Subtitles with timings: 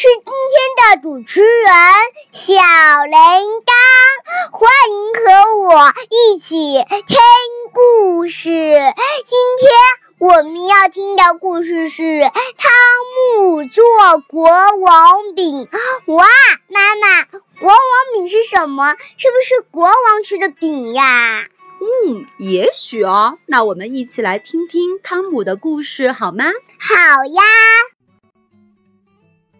[0.00, 1.72] 是今天的主持人
[2.30, 3.18] 小铃
[3.66, 3.72] 铛，
[4.52, 6.54] 欢迎和我一起
[7.04, 7.18] 听
[7.72, 8.48] 故事。
[8.52, 9.68] 今天
[10.20, 12.70] 我们要听的故事是《汤
[13.42, 13.84] 姆做
[14.28, 15.66] 国王饼》。
[16.14, 16.28] 哇，
[16.68, 17.24] 妈妈，
[17.58, 17.78] 国王
[18.14, 18.92] 饼是什么？
[19.16, 21.48] 是不是国王吃的饼呀？
[21.80, 23.38] 嗯，也许哦。
[23.46, 26.44] 那我们一起来听听汤姆的故事好吗？
[26.78, 27.42] 好呀。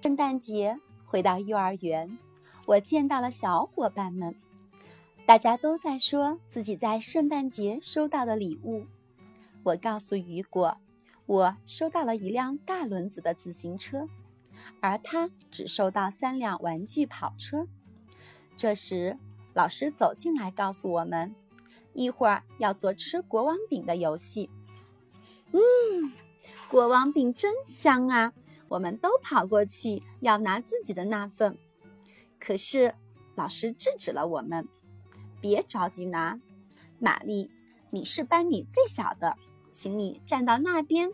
[0.00, 2.18] 圣诞节回到幼儿园，
[2.66, 4.32] 我见到了小伙伴们，
[5.26, 8.86] 大家都在说自己在圣诞节收到的礼物。
[9.64, 10.78] 我告诉雨果，
[11.26, 14.06] 我收到了一辆大轮子的自行车，
[14.80, 17.66] 而他只收到三辆玩具跑车。
[18.56, 19.18] 这时，
[19.52, 21.34] 老师走进来告诉我们，
[21.92, 24.48] 一会儿要做吃国王饼的游戏。
[25.50, 25.60] 嗯，
[26.70, 28.32] 国王饼真香啊！
[28.68, 31.56] 我们都跑过去要拿自己的那份，
[32.38, 32.94] 可是
[33.34, 34.68] 老师制止了我们
[35.40, 36.38] ：“别着急拿，
[36.98, 37.50] 玛丽，
[37.90, 39.36] 你是班里最小的，
[39.72, 41.10] 请你站到那边。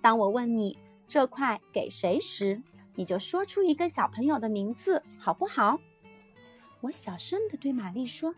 [0.00, 2.62] 当我问你这块给谁时，
[2.94, 5.78] 你就说出一个小朋友的名字，好不好？”
[6.82, 8.34] 我小声地对玛丽说：“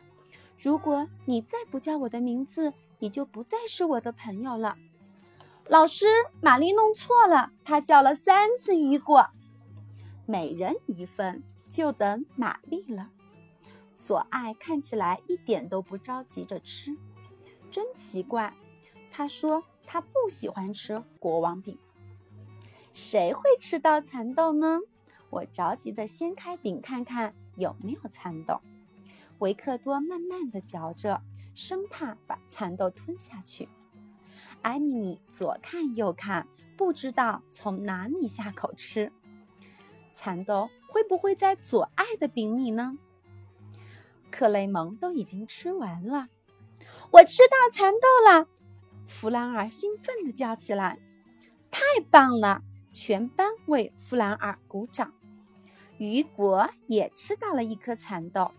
[0.59, 4.77] 如果你再不叫我的名字，你就不再是我的朋友了。”
[5.71, 6.07] 老师，
[6.41, 9.29] 玛丽弄错了，她叫了三次雨果。
[10.25, 13.11] 每人一份，就等玛丽了。
[13.95, 16.97] 索爱看起来一点都不着急着吃，
[17.71, 18.55] 真奇怪。
[19.11, 21.79] 他说他不喜欢吃国王饼。
[22.95, 24.81] 谁会吃到蚕豆呢？
[25.29, 28.63] 我着急地掀开饼看看有没有蚕豆。
[29.41, 31.21] 维克多慢慢地嚼着，
[31.55, 33.69] 生怕把蚕豆吞下去。
[34.63, 39.13] 艾米丽左看右看，不知道从哪里下口吃。
[40.13, 42.99] 蚕豆会不会在左爱的饼里呢？
[44.31, 46.29] 克雷蒙都已经吃完了，
[47.11, 48.47] 我吃到蚕豆了！
[49.07, 50.99] 弗兰尔兴奋地叫起来
[51.71, 52.63] ：“太棒了！”
[52.93, 55.13] 全班为弗兰尔鼓掌。
[55.99, 58.51] 雨果也吃到了一颗蚕豆，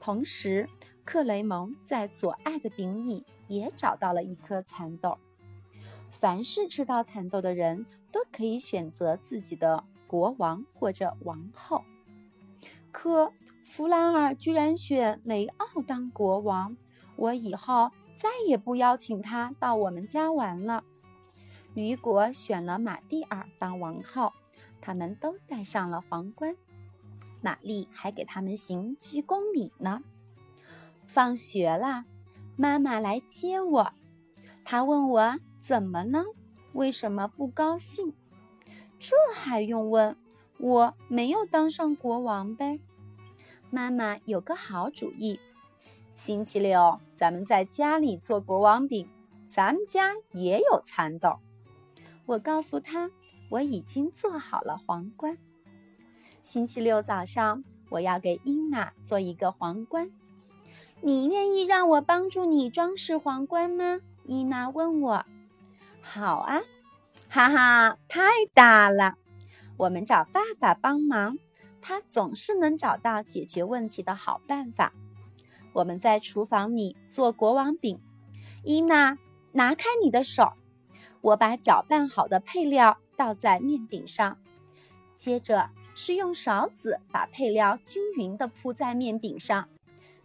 [0.00, 0.68] 同时
[1.04, 5.18] 克雷蒙在左爱的饼里也找到了一颗蚕豆。
[6.20, 11.84] 凡是吃到蚕豆的人都可以选择自己的国王或者王后。
[12.92, 13.32] 可
[13.64, 16.76] 弗兰尔居然选雷奥当国王，
[17.16, 20.84] 我以后再也不邀请他到我们家玩了。
[21.74, 24.32] 雨果选了玛蒂尔当王后，
[24.80, 26.56] 他们都戴上了皇冠，
[27.42, 30.00] 玛丽还给他们行鞠躬礼呢。
[31.06, 32.06] 放学啦，
[32.56, 33.92] 妈妈来接我，
[34.64, 35.38] 她问我。
[35.66, 36.22] 怎么呢？
[36.74, 38.12] 为什么不高兴？
[38.98, 40.14] 这还用问？
[40.58, 42.80] 我没有当上国王呗。
[43.70, 45.40] 妈妈有个好主意，
[46.16, 49.08] 星期六咱们在家里做国王饼。
[49.46, 51.38] 咱们家也有蚕豆。
[52.26, 53.10] 我告诉他，
[53.48, 55.38] 我已经做好了皇冠。
[56.42, 60.10] 星期六早上，我要给伊娜做一个皇冠。
[61.00, 64.02] 你愿意让我帮助你装饰皇冠吗？
[64.26, 65.24] 伊娜问我。
[66.06, 66.60] 好啊，
[67.28, 69.14] 哈哈，太大了！
[69.78, 71.38] 我们找爸爸帮忙，
[71.80, 74.92] 他总是能找到解决问题的好办法。
[75.72, 78.00] 我们在厨房里做国王饼。
[78.62, 79.18] 伊娜，
[79.52, 80.52] 拿开你的手。
[81.22, 84.38] 我把搅拌好的配料倒在面饼上，
[85.16, 89.68] 接着是用勺子把配料均匀地铺在面饼上。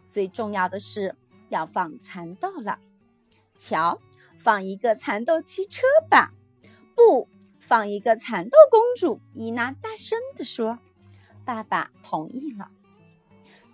[0.08, 1.16] 最重要的是
[1.48, 2.78] 要放蚕豆了，
[3.56, 3.98] 瞧。
[4.42, 6.32] 放一个蚕豆汽车吧，
[6.94, 7.28] 不
[7.60, 9.20] 放一个蚕豆公主。
[9.34, 10.78] 伊娜大声地说
[11.44, 12.70] ：“爸爸同意了。”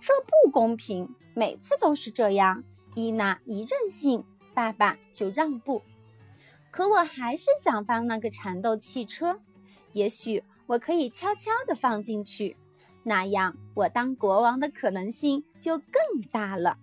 [0.00, 2.64] 这不公平，每次都是这样。
[2.96, 5.82] 伊娜一任性，爸爸就让步。
[6.72, 9.40] 可我还是想放那个蚕豆汽车，
[9.92, 12.56] 也许我可以悄悄地放进去，
[13.04, 16.78] 那样我当国王的可能性就更大了。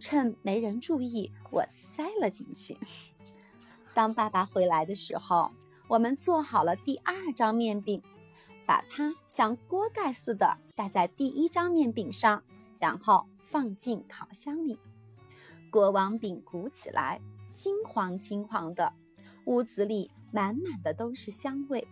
[0.00, 2.76] 趁没人注意，我塞了进去。
[3.94, 5.50] 当爸爸回来的时候，
[5.86, 8.02] 我们做好了第二张面饼，
[8.66, 12.42] 把它像锅盖似的盖在第一张面饼上，
[12.78, 14.78] 然后放进烤箱里。
[15.70, 17.20] 国王饼鼓起来，
[17.52, 18.94] 金黄金黄的，
[19.44, 21.86] 屋子里满满的都是香味。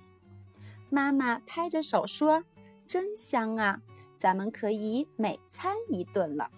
[0.89, 2.43] 妈妈拍着手说
[2.89, 3.83] ：“真香啊，
[4.17, 6.51] 咱们可以每餐一顿了。”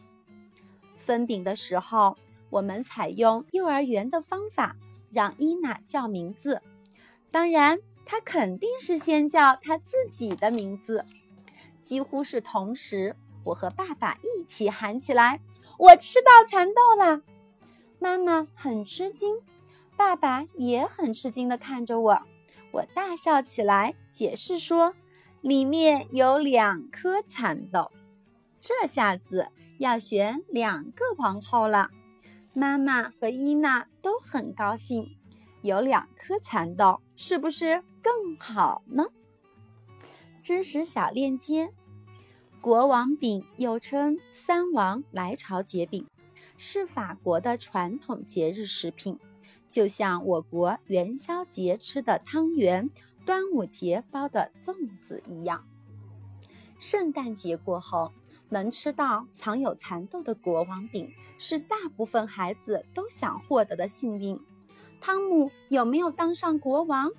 [1.11, 2.17] 分饼的时候，
[2.51, 4.77] 我们采用幼儿园的方法，
[5.11, 6.62] 让伊娜叫名字。
[7.33, 11.05] 当然，她肯定是先叫她自己的名字。
[11.83, 15.41] 几乎是同时，我和爸爸一起喊起来
[15.81, 17.23] ：“我吃到蚕豆了！”
[17.99, 19.41] 妈妈很吃惊，
[19.97, 22.23] 爸爸也很吃惊地看着我。
[22.71, 24.95] 我大笑起来，解释说
[25.43, 27.91] ：“里面有两颗蚕豆。”
[28.62, 29.49] 这下子
[29.81, 31.88] 要选两个王后了。
[32.53, 35.17] 妈妈和伊娜都很高兴，
[35.62, 39.06] 有两颗蚕豆，是不是更好呢？
[40.43, 41.73] 知识小链接：
[42.61, 46.06] 国王饼又称三王来朝节饼，
[46.59, 49.19] 是法国的传统节日食品，
[49.67, 52.91] 就像我国元宵节吃的汤圆、
[53.25, 55.67] 端午节包的粽子一样。
[56.79, 58.12] 圣诞节过后。
[58.50, 64.38] 能吃到藏有蚕豆的国王饼，是大部分孩子都想获得的幸运。
[65.00, 67.11] 汤姆有没有当上国王？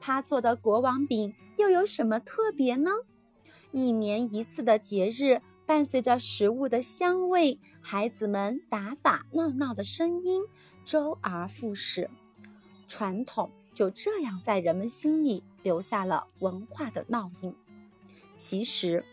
[0.00, 2.90] 他做的国王饼又有什么特别呢？
[3.70, 10.42] 一年一次的节日，伴随着食物的香味，孩子们打打闹闹的声音，
[10.84, 12.10] 周而复始，
[12.88, 17.54] 传统就这样在人们心里留下了文化的烙印。
[18.36, 19.04] 其实。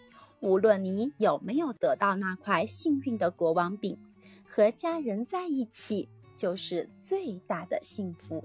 [0.42, 3.98] 无论你有没有得到那块幸运的国王饼，
[4.50, 8.44] 和家人在一起就是最大的幸福。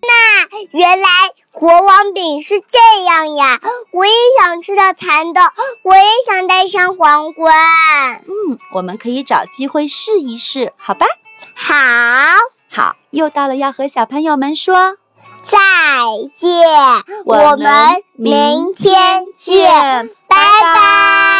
[0.00, 1.08] 那原来
[1.52, 3.60] 国王饼是这样呀！
[3.92, 5.40] 我也想吃到蚕豆，
[5.82, 8.24] 我也想戴上皇冠。
[8.26, 11.06] 嗯，我们可以找机会试一试，好吧？
[11.54, 11.74] 好，
[12.68, 14.98] 好，又到了要和小朋友们说
[15.48, 15.58] 再
[16.36, 16.50] 见，
[17.24, 20.10] 我们明天见。
[20.28, 21.37] 拜拜。